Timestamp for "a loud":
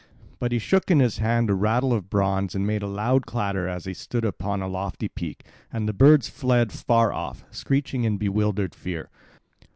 2.81-3.27